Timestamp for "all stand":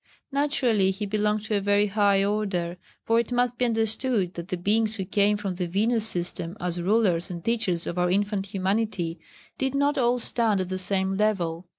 9.99-10.59